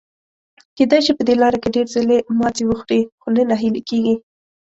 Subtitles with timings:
[0.77, 4.15] کېدای شي په دې لاره کې ډېر ځلي ماتې وخوري، خو نه ناهیلي کیږي.